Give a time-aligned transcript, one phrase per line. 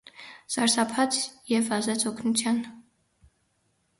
[0.53, 1.19] սարսափած
[1.51, 2.59] և վազեց օգնության: